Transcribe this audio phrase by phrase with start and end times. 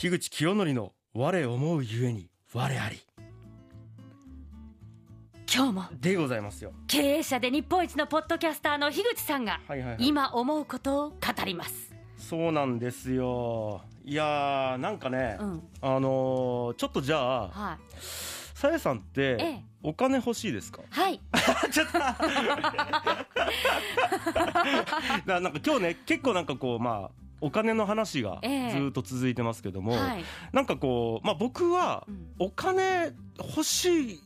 [0.00, 3.02] 樋口清則の我思うゆえに我あり。
[5.54, 6.72] 今日もでございますよ。
[6.86, 9.98] 経営者で日本一のポッドキャスターの樋口さんがはいはいはい。
[10.08, 13.82] 今思うことを語ります、そうなんですよ。
[14.06, 15.62] いやーなんかね、うん。
[15.82, 17.78] あのーちょっとじゃあはい。
[18.00, 19.62] さやさんって、ええ。
[19.82, 20.80] お金欲しいですか？
[20.88, 21.20] はい。
[21.70, 22.12] ちょっと な
[25.40, 28.50] んか今日ね結構なんかこうまあお金の話がずえ。
[28.50, 30.24] えーっと続いてますけども、はい。
[30.52, 32.26] なんかこうまあ僕はうん。
[32.38, 34.20] お金欲し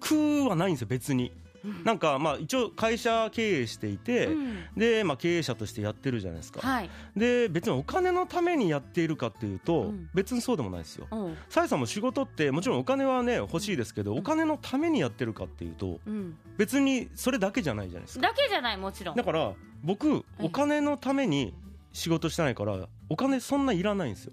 [0.00, 1.32] くはないんですよ別に。
[1.64, 1.84] うん。
[1.84, 4.64] なんかまあ一応会社経営していて、うん。
[4.76, 6.90] でまあ経営者としてやってるじゃないですか、はい。
[7.16, 10.08] で別にお金のためにやっているかっていうと、うん。
[10.14, 11.08] 別にそうでもないですよ。
[11.10, 11.36] うん。
[11.48, 16.36] さやさんも仕事ってもちろんお金はね欲しいですけどお金のためにやってるかっていうとうん。
[16.56, 18.28] 別にそれだけじゃないじゃないですか。
[18.28, 19.16] だけじゃないもちろん。
[19.16, 21.54] だから僕お金のために
[21.98, 24.32] 仕事してないからお金そんないらないんですよ。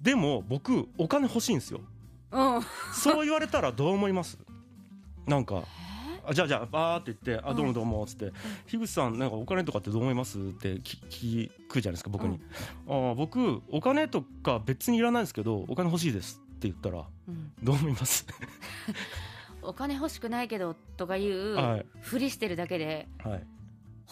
[0.00, 1.80] でも僕お金欲しいんですよ。
[2.30, 2.60] うん。
[2.94, 4.38] そう言われたらどう思います？
[5.26, 5.62] なんか
[6.26, 8.32] あじゃあじゃあバーって言って「あどうもどうも」っつって
[8.66, 12.40] 「樋口さんなんかお金とかってどう思います?」って聞聞くじゃないですか僕に
[12.88, 17.52] 「ああ僕お金とか別にいらないですけどお金欲しいです」って言ったらうん。
[17.62, 18.26] どう思います？
[19.62, 21.86] お金欲しくないけどとかいうはい。
[22.00, 23.46] ふりしてるだけではい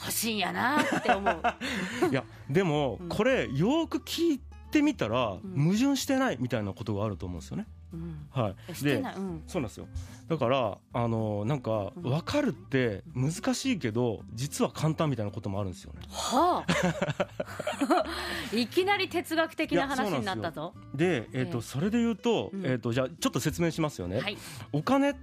[0.03, 1.43] 欲しいんやなって思う。
[2.11, 3.09] いやでもうん。
[3.09, 5.41] これよく聞いてみたらん。
[5.57, 7.67] 矛盾してないみたいなことがあると思うんですよね。
[7.93, 8.27] うん。
[8.31, 8.75] はい。
[8.75, 9.15] してない。
[9.17, 9.43] うん。
[9.47, 9.89] そうなんですよ。
[10.29, 12.03] だからあのなんかうん。
[12.03, 16.01] 分かるって難しいけど実は簡単みたいなこともあるんですよね。
[16.09, 18.07] はあ。
[18.57, 20.73] いきなり哲学的ない話になったぞ。
[20.95, 21.63] で、えーとええ。
[21.63, 22.65] それで言うと,、うん。
[22.65, 24.39] えー、とじゃあちょっと説明しますよね、はい。
[24.73, 25.15] お金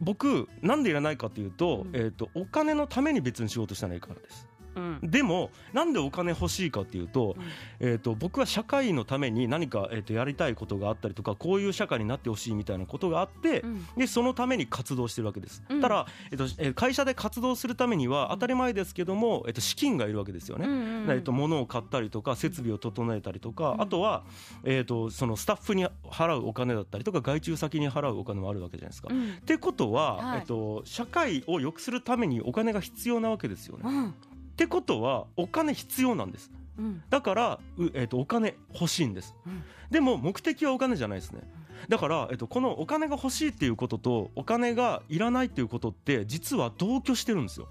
[0.00, 1.96] 僕なんでいらないかっていうと,、うん。
[1.96, 4.98] えー、とお金のために別に仕事してないからですうん。
[5.02, 7.36] でもなんでお金欲しいかっていうと,、
[7.80, 13.86] えー、と僕は社会のために何か、えー、とやりたいことがあったりとかこういう社会になってほしいみたいなことがあって、うん。
[13.96, 15.80] でそのために活動してるわけです、うん。
[15.80, 20.66] ただ、えっとえー会社で活動するためには当たり前ですけども、えっと資金がいるわけですよね、
[21.08, 23.80] えっと物を買ったりとか設備を整えたりとか、うん。
[23.82, 24.24] あとは、
[24.64, 29.08] えっとそのスタッフに払うお金だったりとか外注先に払うお金もあるわけじゃないですか。
[29.12, 29.32] っうん。
[29.44, 30.38] てことは、はい。
[30.40, 34.12] えっと社会を良くするためにお金が必要なわけですよね。
[34.52, 36.50] うんってことはお金必要なんです。
[36.78, 39.34] うんだから、うえっとお金欲しいんです。
[39.46, 41.42] うんでも目的はお金じゃないですね。
[41.88, 47.68] だから、えっと、このお金が欲しいっていうこととお金がいらないっていうことって実は同居してるんですよ。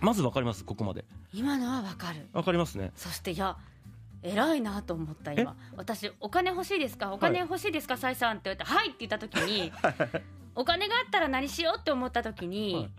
[0.00, 0.64] まずわかります？
[0.64, 1.04] ここまで。
[1.32, 2.92] 今のはわかるわかりますね。
[2.96, 3.56] そしていや
[4.22, 7.12] 偉いなと思った今私お金欲しいですか？
[7.12, 9.72] お金欲しいですか、サイさんって言ってはいって言った時に
[10.54, 12.90] お金があったら何しようって思った時に、はい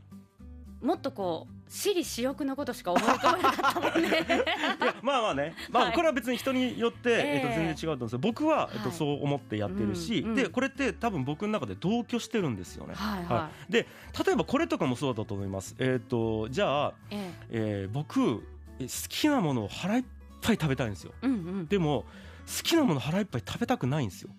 [0.82, 4.26] もっとこう私利私欲のことしか思い浮かばなかったもんね。
[5.02, 5.94] まあまあね、まあ、はい。
[5.94, 7.18] これは別に人によって、ええ。
[7.18, 7.96] えっと、全然違うと思う。
[7.96, 8.98] んですよ僕は、えっと、はい。
[8.98, 12.94] そう思ってやってるし、でこれって多分僕の中で同居してるんですよね。
[12.96, 13.88] はいはで
[14.26, 15.76] 例えばこれとかもそうだと思います。
[15.80, 17.32] えっ、とじゃあ、い、え。
[17.50, 18.44] えー僕
[18.80, 20.04] え好きなものを腹いっ
[20.42, 21.12] ぱい食べたいんですよ。
[21.22, 21.68] えうんうん。
[21.68, 22.06] でも
[22.46, 24.30] 好きなもの腹いっぱい食べたくないんですよ。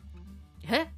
[0.71, 0.89] え？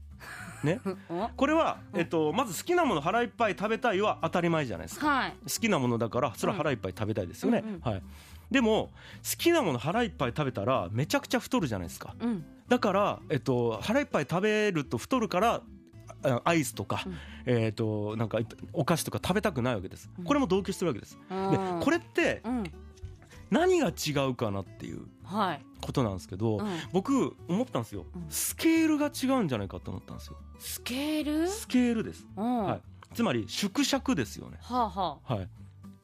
[0.62, 1.28] ね、 お？
[1.36, 5.06] これは、うんえっと、まず好きなもの腹いっぱい食べたいは当たり前じゃないですか。
[5.06, 7.62] はい好きなものだからそれは腹いっぱい食べたいですよね。
[7.64, 8.02] うんうんはい。
[8.50, 8.90] でも
[9.22, 12.14] 好きなもの腹いっぱい食べたらめちゃくちゃ太るじゃないですか。
[12.20, 15.60] うんだから、えっと、腹いっぱい食べると太るから
[16.22, 17.14] あアイスとか、うん
[17.46, 18.38] えっとなんか
[18.72, 20.10] お菓子とか食べたくないわけです。
[20.24, 21.18] これも同居してるわけです。
[21.28, 22.64] でうんこれってうん
[23.50, 26.66] 何が違うかなっていうはい、ことなんですけど、うん。
[26.92, 28.26] 僕思ったんですよ、うん。
[28.28, 30.36] スケールが違うんじゃないかと思ったんですよ。
[30.58, 31.48] スケール？
[31.48, 32.64] スケールです、うん。
[32.64, 32.80] はい、
[33.14, 35.48] つまり縮尺ですよね、はあははい、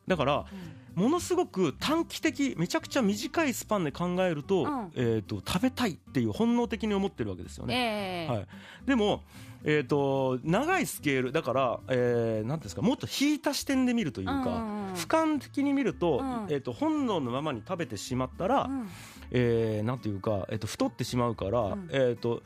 [0.07, 4.93] だからあ、うんものすごく短期的めちゃくちゃ短いスパンで考えると,、うん。
[4.95, 8.35] えー、と食べたいっていう本能的に思ってるわけですよね、ええ。
[8.35, 8.47] はい、
[8.87, 9.23] でも、
[9.63, 14.93] えー、と長いスケールだから、えー、なんですかもっと引いた視点で見るというか、うんうんうん。
[14.95, 16.47] 俯瞰的に見ると,、うん。
[16.49, 18.89] えー、と本能のままに食べてしまったら、うん。
[19.33, 21.89] えーなんていうか、えー、と太ってしまうから、うん。
[21.91, 22.43] えー、と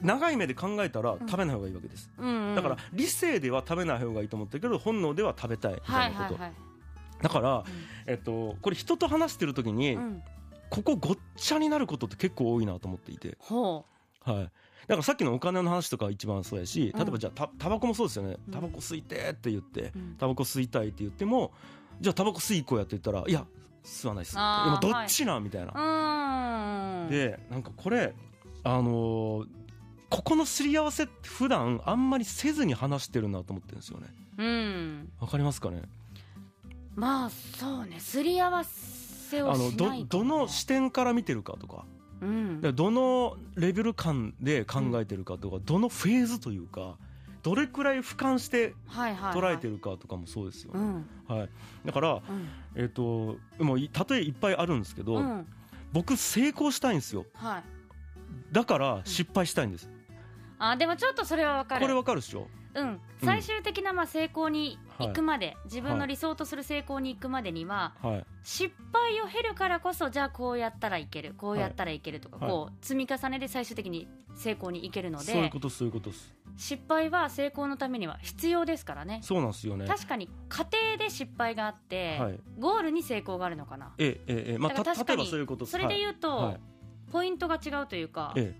[0.00, 2.54] 長い目で考えたら食べない方がいいわけです、うんうん。
[2.56, 6.69] だから理性では食べない方がいいと思ってるけど本能では食べたいみたいなこと、はいはいはい
[7.22, 7.64] だから、
[8.06, 10.22] えっと、これ人と話してる時に、うん。
[10.70, 13.84] ここごっちゃになることって結構多いなと思っていて、ほ
[14.20, 14.52] はい、だか
[14.86, 17.00] らさっきのお金の話とか一番そうやしうん。
[17.00, 18.36] 例えばじゃあたタバコもそうですよね。
[18.46, 18.52] うん。
[18.52, 20.14] タバコ吸いてーって言ってうん。
[20.16, 21.50] タバコ吸いたいって言っても
[22.00, 23.44] じゃあタバコ吸い行こうやって言ったらいや
[23.84, 24.34] 吸わないっす。
[24.36, 25.42] あー今どっちなん？
[25.42, 27.06] みたいな。
[27.10, 28.14] でなんかこれ
[28.62, 29.46] あのー
[30.08, 34.06] ここのすり合わせって普段あんまりせずに話してるなと思ってるんですよね。
[34.38, 35.12] うん。
[35.20, 35.82] わかりますかね？
[36.96, 38.00] まあそうね。
[38.00, 41.84] すり合わせをあのどどの視点から見てるかとか。
[42.20, 42.60] うん。
[42.60, 46.96] でどのレベル感で考えてるかとか、どのフェーズというか
[47.42, 49.52] どれくらい俯瞰してはいはいはい。
[49.52, 50.80] 捉えてるかとかもそうですよね、
[51.28, 51.36] うん。
[51.38, 51.50] はい、
[51.86, 52.22] だから、うん。
[52.74, 55.46] えっともうい例えいっぱいあるんですけど、うん。
[55.92, 57.24] 僕成功したいんですよ。
[57.34, 57.64] はい。
[58.52, 59.88] だから失敗したいんです、
[60.58, 61.80] あでもちょっとそれはわかる。
[61.82, 62.48] これわかるでしょ？
[62.74, 68.26] うん、最終的なまあ成功に行くまで、自分はいの理想とする成功に行くまでには、はい。
[68.42, 72.50] 失敗を経るからこそじゃあこうやったらいけるこうやったらいけるとか、はい。
[72.50, 76.34] こう積み重ねで最終的に成功に行けるのでそういうことそういうことです。
[76.56, 79.20] 失敗は成功のためには必要ですからね。
[79.22, 79.86] そうなんですよね。
[79.86, 80.66] 確かに家
[80.96, 82.40] 庭で失敗があって、はい。
[82.58, 83.92] ゴールに成功があるのかな。
[83.98, 85.72] えええええまあ確かにそういうことです。
[85.72, 86.58] それで言うと、
[87.10, 88.54] ポイントが違うというかえ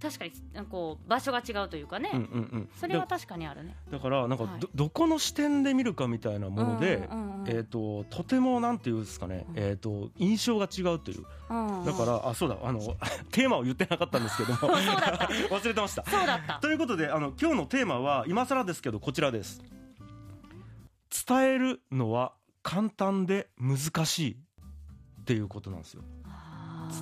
[0.00, 0.32] 確かに
[0.70, 2.68] こう場所が違うというかね、えうんうんうん。
[2.74, 3.76] それは確かにあるね。
[3.90, 4.60] だからなんかど,、はい。
[4.74, 9.58] どこの視点で見るかみたいなもので、うんうんうんえー、ととてもなんていうんですかね、うん。
[9.58, 11.24] えー、と印象が違うという。
[11.50, 11.78] うん。
[11.80, 12.80] うんだから、あそうだあの
[13.32, 14.52] テーマを言ってなかったんですけど。
[14.58, 16.04] 忘れてました。
[16.04, 16.58] そうだった。
[16.60, 19.62] ということであの今日のテーマは今更ですけどこちらです。
[21.26, 22.32] 伝えるのは
[22.62, 26.02] 簡単で難しいっていうことなんですよ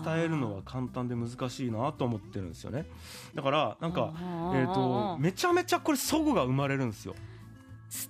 [0.04, 2.86] 伝えるのは簡単で難しいなと思ってるんですよね。
[3.34, 4.12] だからなんか
[4.54, 7.14] えー、とめちゃめちゃこれ齟齬が生まれるんですよ、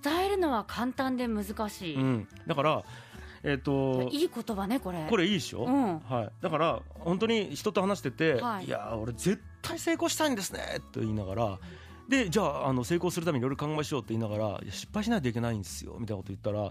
[0.03, 2.85] 伝えるのは簡単で難しい、うん、だから
[3.43, 5.07] えっ、といい言葉ねこれ。
[5.09, 5.99] これいいでしょ、うん。
[6.01, 8.65] はい、だから本当に人と話してて「はい。
[8.67, 11.59] い、やー俺絶対成功したいんですね」と言いながら
[12.09, 16.71] でじゃああの成功するためにいろいろ考えましょうって言いながら失敗しないといけないんですよみたいなこと言ったら、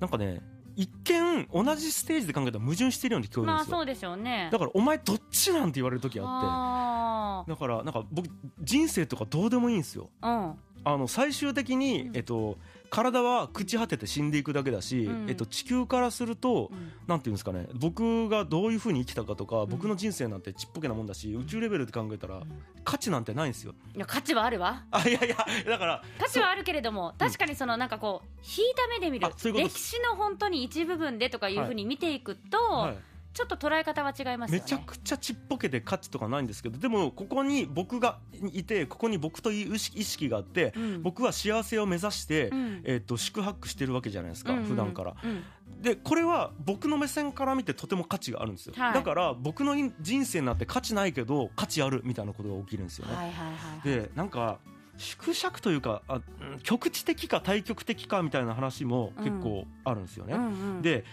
[0.00, 0.40] なんかね
[0.78, 4.48] 一見同じステージで考えたら矛盾してるように聞こえるんですよ、まあそうでしょうね。
[4.52, 8.28] だからお前どっちなんて言われる時あっあてだからなんか僕
[8.62, 10.08] 人生とかどうでもいいんですよ。
[10.22, 10.52] ー
[10.84, 12.16] あの最終的に、うん。
[12.16, 12.58] えっと、
[12.90, 15.28] 体は朽ち果てて死んでいくだけだし、うん。
[15.28, 16.92] えっと、地球からすると、うん。
[17.06, 19.68] なんていうんですかね僕がどういうふうに生きたかとか、ん。
[19.68, 22.44] 僕の人生なんてちっぽけなもんだし宇宙レベルで考えたらうん。
[22.84, 23.74] 価値なんてないんですよ。
[23.94, 24.84] いや価値はあるわ。
[24.90, 25.36] あいやいや
[25.66, 29.28] だから価値はあるけれども確かにそのなんかこう引いた目で見る。
[29.28, 32.98] 歴史の本当に一部分でとかいうふうに見ていくと、はい
[33.38, 34.64] ちょっと捉え方は違いますよね。
[34.64, 38.18] めちゃくちゃちっぽけで価値とかないんですけどでもここに僕が
[38.52, 41.02] いてここに僕という意識があって、うん。
[41.04, 42.82] 僕は幸せを目指して、うん。
[42.84, 44.64] えっと宿泊してるわけじゃないですか、うんうん。
[44.64, 45.14] 普段から。
[45.22, 45.44] うん
[45.80, 48.94] でこれは僕の目線から見てとても価値があるんですよ、はい。
[48.94, 53.14] だから僕の人生になって価値ないけど価値あるみたいなことが起きるんですよね。
[53.14, 53.52] はいはいは
[53.84, 54.58] いでなんか
[54.96, 56.18] 縮尺というかあう
[56.56, 60.34] ん局地的か対極的かみたいな話も結構あるんですよね。
[60.34, 60.48] うんう
[60.80, 60.82] ん。
[60.82, 61.04] で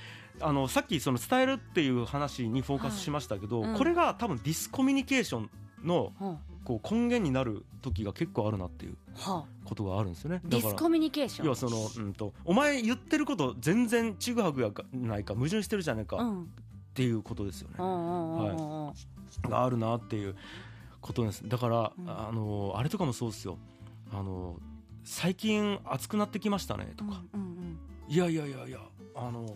[0.42, 3.78] あのさっきその伝えるっていう話にフォーカスしましたけど、はいうん。
[3.78, 5.50] これが多分ディスコミュニケーション
[5.84, 8.98] のはこう根源になる時が結構あるなっていう
[9.64, 10.42] ことがあるんですよね。
[10.46, 11.46] ディスコミュニケーション。
[11.46, 16.50] 要はその、うん、とお前言ってること全然ちぐはぐやないか矛盾してるじゃないかっうん。
[16.94, 17.76] ていうことですよね。
[17.80, 18.94] うんうんうんうん
[19.50, 20.36] があるなっていう
[21.02, 21.44] ことです。
[21.46, 22.10] だから、うん。
[22.10, 23.58] あのあれとかもそうですよ。
[24.14, 24.58] あの
[25.04, 28.80] 最近暑くなってきましたねとか、うんうんいやいやいやいや
[29.16, 29.54] あのさ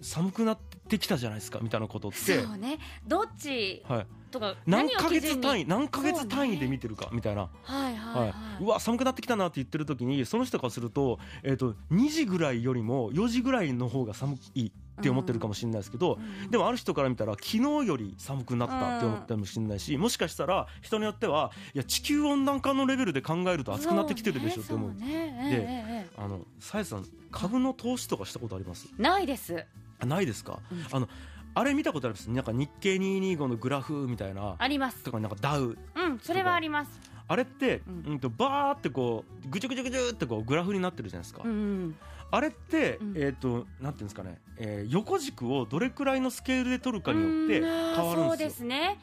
[0.00, 0.58] 寒くなっ
[0.88, 2.78] てきたじゃないですかみたいなことっうんて、そうね。
[3.06, 5.40] どっちはい、とか何ヶ何を基準に？
[5.40, 8.62] 月単位何ヶ月単位で見てるかみたいな、はいはいははい。
[8.62, 24.90] い、うわ寒くなってきたなって言ってる時にその人からすると,、えー、と2時ぐらいよりも4時ぐらいの方が寒いって思ってるかもしれないですけど、うんでもある人から見たら昨日より寒くなったって思ったかもしれないし、もしかしたら人によってはいや地球温暖化のレベルで考えると暑くなってきてるでしょって思う。
[24.90, 25.06] そうね。
[25.06, 28.88] でええええあのさやさん株の投資とかしたことあります？
[28.98, 29.64] ないです。
[29.98, 30.86] あないですか、うん。
[30.90, 31.08] あの
[31.54, 32.30] あれ見たことあります？
[32.30, 35.02] なんか日経225のグラフみたいなあります。
[35.02, 35.78] とかなんかダウ。
[35.96, 41.96] うんそれはありますあれって、ううんんとバーってこうぐちゅぐちゅぐちゅってこうグラフになってるじゃないですか、うんうん。
[42.30, 43.14] あれって、うん。
[43.16, 48.50] えっ、となんていうんですかね、えー横軸をどれくらいのスケールで取るかによってうん変わるんですよ。
[48.50, 48.98] すね。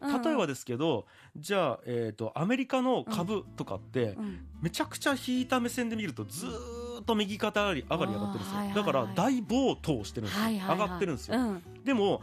[0.00, 0.22] うん。
[0.22, 1.04] 例えばですけど
[1.36, 4.46] じゃあ、えー、とアメリカの株とかって、うん。
[4.62, 8.74] めちゃくちゃ引いた目線で見るとずーっと右肩上がり上がってるんですよ、はいはいはい。
[8.74, 10.78] だから大暴騰してるんですよ、はいはいはい。
[10.78, 11.62] 上がってるんですよ、うん。
[11.84, 12.22] でも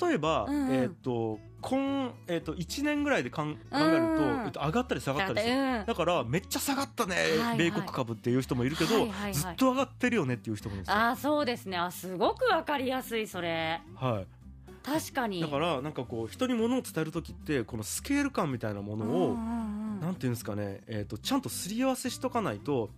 [0.00, 0.74] 例えば、うんうん。
[0.74, 5.84] えっ、と今、えー、と1年ぐらいでかん考えると、うんえっと上がったり下がったりする、うん。
[5.86, 7.58] だからめっちゃ下がったね、はいはい。
[7.58, 11.76] 米国株っていう人もいるけど、はいはいはいずっと上がってるよねっていう人もいるあーそうですね。
[11.76, 13.80] あすごくわかりやすいそれ。
[13.96, 14.26] はい、
[14.84, 15.40] 確かに。
[15.40, 20.00] だからなんかこう人に物を伝える時ってこのスケール感みたいなものを、うんうんうん。
[20.00, 22.90] なんていうんですかね、えー、とちゃんとすり合わせしとかないと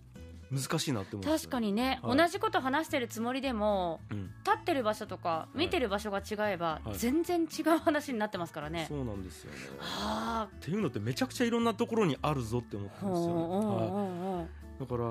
[0.50, 2.16] 難しいなって思うんですよ確かにね、はい。
[2.16, 5.58] 同じこと話してるつもりでもうん、立ってる場所とかい。
[5.58, 6.98] 見てる場所が違えば、はい。
[6.98, 8.86] 全然違う話になってますからね。
[8.88, 9.58] そうなんですよね。
[9.78, 10.48] はあ。
[10.54, 13.34] っていうのってめちゃくちゃいろんなところにあるぞって思ってるんですよ
[14.38, 14.48] ね、
[14.80, 15.10] だから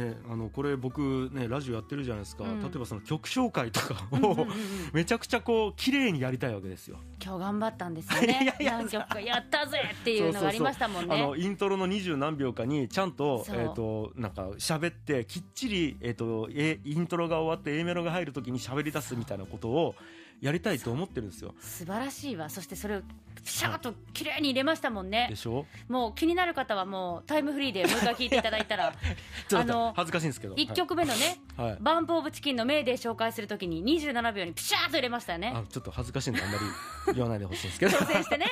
[0.00, 2.62] ねあのこれ僕ねラジオやってるじゃないですか、うん。
[2.62, 4.46] 例えばその曲紹介とかを
[4.94, 7.00] めちゃくちゃこう綺麗にやりたいわけですよ。
[7.20, 8.78] 今日頑張ったんですよいねやいや。
[8.78, 11.16] 何曲かやったぜっていうのがありましたもんね。
[11.16, 19.96] あのイントロの二十何秒かにちゃんとえっ、となんか喋ってきっちりえっ、とえイントロが終わって A メロが入るときに喋り出すみたいなことを
[20.40, 21.54] やりたいと思ってるんですよ。
[21.60, 23.02] 素晴らしいわそしてそれを
[23.44, 25.66] シャーッと綺麗に入れましたもんねでしょ？
[25.88, 28.92] もう気になる方はもうタイムフリーでもう一回聞いていただいたら
[29.48, 30.54] ちょっと待ってあの恥ずかしいんですけど。
[30.54, 31.70] 1曲目のねはい。
[31.70, 37.96] はいバンプ・オブ・チキンのメイデー紹介するときに27秒にピシャーッと入れましたよねあちょっと恥ずかしいんであんまり言わないでほしいんですけど。
[37.96, 38.46] 挑戦してね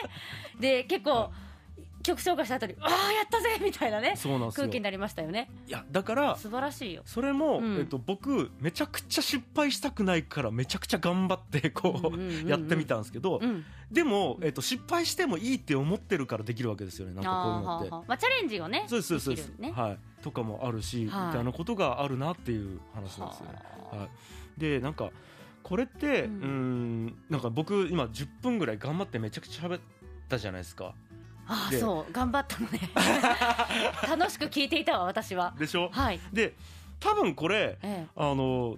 [0.58, 1.30] で結構
[2.06, 4.52] 曲紹介した後にああやったぜみたいなねそうなん。
[4.52, 5.50] 空気になりましたよね。
[5.66, 7.02] いやだから素晴らしいよ。
[7.04, 7.78] それも、うん。
[7.78, 13.64] えっと、僕めちゃくちゃ失敗したくないからめちゃくちゃ頑張ってこう,、やってみたんですけど、うん。
[13.90, 18.08] でも、えっと、失敗してもいいって思ってるからできるわけですよねなんかこういうのって。
[18.08, 19.72] まあチャレンジをねそうですそうですね。
[19.72, 21.26] はい、とかもあるし、はい。
[21.28, 23.58] みたいなことがあるなっていう話なんですよね、
[23.90, 25.10] ははい、でなんか
[25.62, 29.80] これってううんんなんか僕今10分ぐらい頑張ってめちゃくちゃ喋っ
[30.28, 30.94] たじゃないですか
[31.48, 31.78] ああで。
[31.78, 32.80] そう頑張ったのね。
[34.08, 35.54] 楽しく聞いていたわ私は。
[35.58, 35.88] でしょ？
[35.92, 36.20] はい。
[36.32, 36.54] で
[37.00, 38.76] 多分これえあの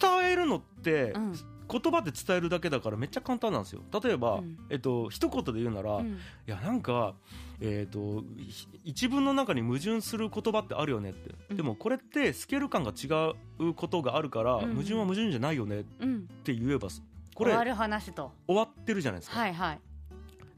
[0.00, 1.34] 伝えるのって、えうん。
[1.66, 3.82] 言葉で伝えるだけだからめっちゃ簡単なんですよ。
[4.04, 4.58] 例えば、うん。
[4.70, 6.18] えっと一言で言うなら、いうん。
[6.46, 7.14] やなんか
[7.60, 11.56] えっ、とひ一文の中に矛盾する言葉ってあるよねって、うん。
[11.56, 14.70] でもこれってスケール感が違うことがあるから、うん。
[14.74, 16.26] 矛盾は矛盾じゃないよねっうん。
[16.44, 16.88] て言えば
[17.34, 18.32] これ終終わる話と。
[18.46, 19.80] わってるじゃないですか、はいはい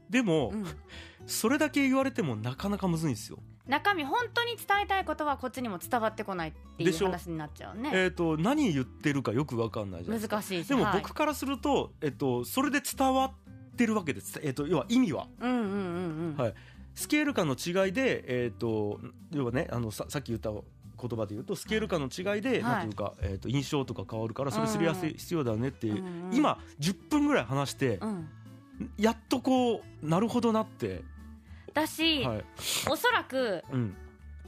[0.09, 0.65] でも、うん。
[1.27, 7.91] それだけ言われてもなかなかむずいんですよ、中身本当に伝えたいことはこっちにも伝わってこないっていう話になっちゃうね。
[7.93, 11.01] えっ、と何言ってるかよくわかんないじゃないですか難しいしでもはい。
[11.01, 15.27] 僕からすると、えっと、それで伝わってるわけです、えっと、要は意味は。
[15.39, 16.41] うんうんうんうん。
[16.41, 16.53] はい。
[16.95, 18.99] スケール感の違いで、えー、と
[19.31, 20.61] 要はねあのささっき言った言
[20.99, 22.61] 葉で言うとスケール感の違いで、はい。
[22.63, 25.13] なんていうか、えー、と印象とか変わるからそれすり合わせうん。
[25.13, 28.29] 必要だよねっていう、うんうん今10分ぐらい話して、うん
[28.97, 31.03] やっとこうなるほどなって、
[31.73, 32.45] だし、はい。
[32.89, 33.95] おそらくうん。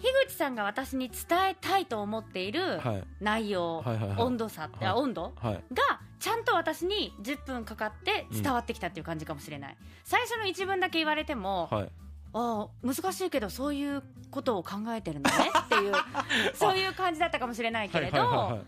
[0.02, 3.04] 樋口さんが私に伝えたいと思っているはい。
[3.20, 4.18] 内容、はいはいはい。
[4.20, 4.86] 温度差、はい。
[4.86, 5.34] あ温度？
[5.36, 5.64] はい。
[5.74, 11.92] がちゃんと私に10分かかって伝わってきたっていう感じかもしれない、最初の一文だけ言われても、はい。
[12.34, 15.94] ああ難しいけどそういうことを考えてるのねっていう
[16.54, 18.62] そういう感じだったかもしれないけはいれど、はいはい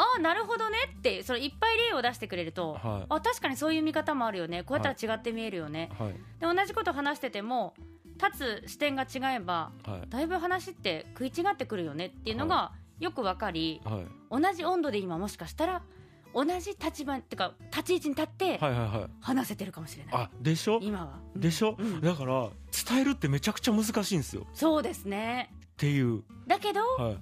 [0.00, 3.06] ああなるほどねっていうそれいっぱい例を出してくれると、はい。
[3.08, 4.62] あ確かにそういう見方もあるよね。
[4.62, 6.12] こうやったら違って見えるよね、はい。
[6.12, 7.74] で同じこと話してても
[8.22, 10.08] 立つ視点が違えばはい。
[10.08, 14.06] だいぶ話って食い違ってくるよねっていうのがよくわかり、はい。
[14.30, 15.82] 同じ温度で今もしかしたら
[16.34, 19.10] 同じ立場ってか立ち位置に立ってはいはいはい。
[19.20, 20.78] 話せてるかもしれない、あでしょ？
[20.80, 21.40] 今は、うん。
[21.40, 22.00] でしょ、うん。
[22.00, 22.50] だから
[22.88, 24.46] 伝えるってめちゃくちゃ難しいんですよ。
[24.52, 25.50] そうですね。
[25.54, 27.18] っていう、だけどはい、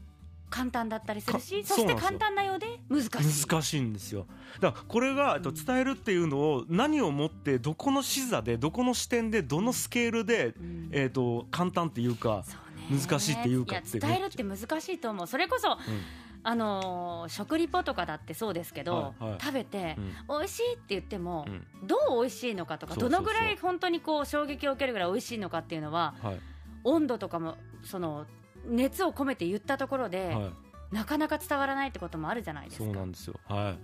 [0.49, 3.47] 簡単だったりするしかそして簡単なようで難しい。
[3.49, 4.27] 難しいんですよ。
[4.61, 10.89] だからこれがえっとうん伝えるっていうのを何をもってどこの視座でどこの視点でどのスケールで、うん。
[10.93, 12.45] えー、と簡単っていうか、
[12.91, 15.27] 難しいっていうかやって伝えるって難しいと思う。
[15.27, 15.79] それこそうん。
[16.43, 19.39] あのー食リポとかだってそうですけど、はいはい。
[19.41, 19.97] 食べて、
[20.29, 21.67] 美味しいって言っても、うん。
[21.87, 26.41] どう美味しいのかとかどのぐらい本当にこう衝撃を受けるぐらい美味しいのかっていうのははい。
[26.85, 28.27] 温度とかもその
[28.69, 30.41] 熱を込めて言ったところで、は
[30.93, 30.95] い。
[30.95, 32.85] なかなか伝わらないってこともあるじゃないですか。
[32.85, 33.35] そうなんですよ。
[33.49, 33.77] は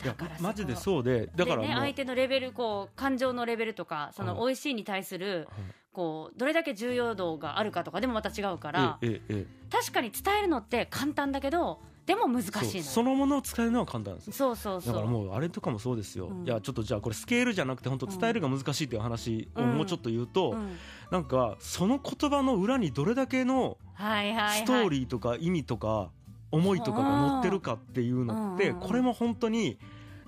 [0.00, 0.04] い。
[0.04, 4.46] いやだからそこマジでそうでだからね、相手のレベルこう感情のレベルとかそのはい。
[4.46, 5.74] 美味しいに対するはい。
[5.92, 9.46] こうどれだけ重要度があるかとかでもまた違うからええええ。
[9.70, 14.32] 確かに伝えるのって簡単だけどでも難しいそのものを伝えるのは簡単ですよ。
[14.32, 14.94] そうそうそう。
[14.94, 16.46] だからもうあれとかもそうですよ、うん。
[16.46, 20.78] いやちょっとじゃあこれスケールじゃなくて本当伝えるが難しいっていう話をうんもうちょっと言うと、うん。
[21.10, 26.10] なんかその言葉の裏にどれだけのストーリーとか意味とか
[26.50, 29.78] 思いとかが載ってるかっていうのってこれも本当に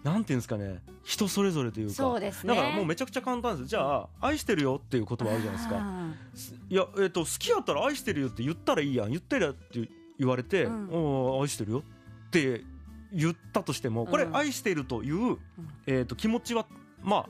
[0.05, 0.83] なんていうんですかね。
[1.03, 2.21] 人それぞれというか。
[2.21, 2.31] ね。
[2.45, 3.69] だからもうめちゃくちゃ簡単です。
[3.69, 5.77] じゃあ「愛してるよ」っていう言葉あるじゃないですか。
[5.77, 6.15] うん。
[6.69, 9.09] いや、えっと好きやったら愛してるよって言ったらいいやん。
[9.09, 9.89] 言ってるやって
[10.21, 11.41] 言われて「うん。
[11.41, 11.79] 愛してるよ」
[12.29, 12.63] って
[13.13, 14.37] 言ったとしてもこれうん。
[14.37, 15.39] 愛してるという、
[15.87, 16.67] えっと気持ちは
[17.03, 17.29] まあ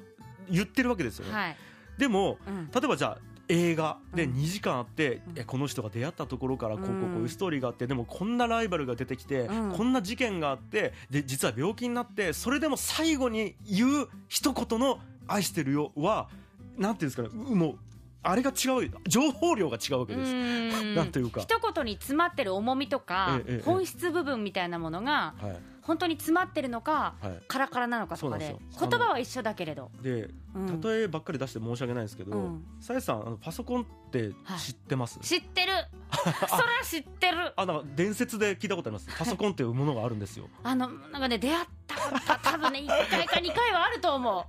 [0.50, 1.56] 言ってるわけですよね、はい。
[1.96, 2.70] でもうん。
[2.70, 3.18] 例えばじゃあ
[3.48, 4.34] 映画でうん。
[4.34, 5.38] 2時間あって、うん。
[5.38, 9.72] えこの人が出会ったところからこうこういうストーリーがあってでもこんなライバルが出てきて、うん。
[9.72, 16.28] こんな事件があってで実は病気になってそれでも最後に言う一言の「愛してるよ」は
[16.76, 17.78] なんていうんですかねうもう
[18.22, 20.32] あれが違う情報量が違うわけです。
[20.32, 20.94] うん。
[20.94, 21.40] なんというか。
[21.40, 27.42] 一言に詰まってる重みとか、本質部分みたいなものがはい本当に詰まってるのかはい。
[27.48, 30.80] カラカラなのかとかで言葉は一緒だけれど、でうん。
[30.80, 32.64] 例えばっかり出して申し訳ないんですけど、うん。
[32.80, 35.72] さえさんあのパソコンって知ってます、知ってる。
[36.48, 37.52] そら知ってる。
[37.56, 39.08] あなんか伝説で聞いたことあります？
[39.18, 40.48] パソコンっていうものがあるんですよ。
[40.62, 44.46] あのなんかね出会った 多分ね1回か2回はあると思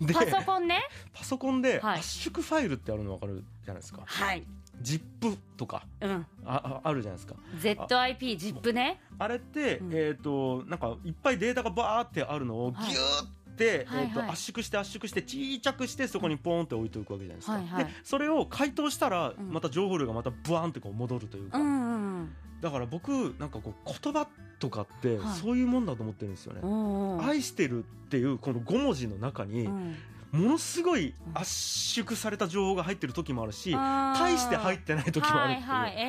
[0.00, 0.04] う。
[0.04, 0.82] でパソコンね。
[1.14, 1.98] パソコンではい。
[2.00, 4.46] 圧縮ファイルってあるの分かるじゃないですか、はい、
[4.82, 7.34] ZIP とかうん、あああるじゃないですか。
[7.60, 9.00] ZIP、ZIP ね。
[9.18, 9.90] あれって、うん。
[9.92, 14.04] えっ、となんかいっぱいデータがバーってあるのをギュはいーって、はい。
[14.04, 17.84] えーとはい圧縮して圧縮して小さくしてそこにポーンって置いておくわけじゃないですか、はいはい。
[17.86, 19.52] でそれを解凍したらうん。
[19.52, 24.26] また情報量がまたブワーンってこう戻るというか、うんうんだから僕なんかこう言葉
[24.58, 25.38] とかってはい。
[25.40, 27.24] そういうもんだと思ってるんですよね、うんうん。
[27.24, 29.96] 愛してるっていうこの5文字の中にうん
[30.32, 35.94] ものすごい圧縮された情報が入ってる時もあるし大して入ってない時もあるっていう、はいはい。
[35.96, 36.02] ええ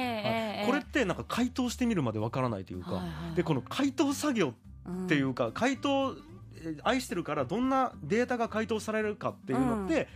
[0.61, 0.65] ええ。
[0.65, 3.35] これってなんか解凍してみるまでわからないというか、はいはい。
[3.35, 4.53] でこの解凍作業
[4.85, 6.13] うんっていうか回答
[6.61, 10.09] えー愛してるからどんなデータが回答されるかっていうのって、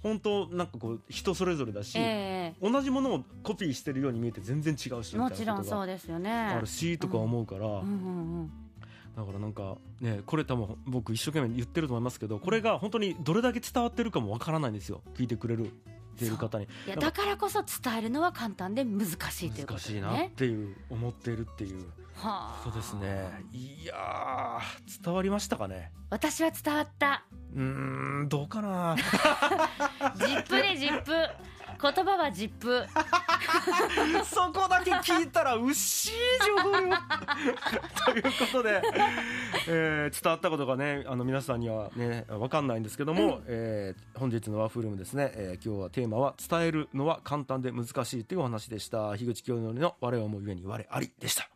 [0.00, 6.30] 本当なんかこう人それぞれだし、え同じものをコピーしてるように見えて全然違うしえもちろんそううですよね。
[6.30, 7.74] あるしとか思うから、うんう
[8.44, 8.52] ん
[9.18, 15.02] だからなんかねこれ多分僕一生懸命言ってると思いますけどこれが本当にどれだけ伝わってるかもわからないんですよ。
[15.16, 15.70] 聞いてくれるっ
[16.18, 21.86] ていう方にいやだからこそ伝えるのは簡単で難しいということ難しいなっねていう思っているっていう。
[22.14, 22.60] はあ。
[22.64, 23.28] そうですね。
[23.52, 25.90] いやー伝わりましたかね？
[26.10, 27.24] 私は伝わった。
[27.54, 28.94] うーんどうかな？
[30.16, 31.12] ジップでジップ
[31.80, 32.84] 言葉はジップ。
[34.24, 36.12] そこだけ聞いたら薄い
[36.46, 36.88] 情報量
[38.04, 38.82] ということで、
[39.68, 49.16] えー伝わったことがねあの皆さんにはね分かんないんですけども、えー本日のワーフルームですね、えー今日はテーマは伝えるのは簡単で難しいというお話でした。
[49.16, 51.48] 樋口清則の我はもうゆえに我ありでした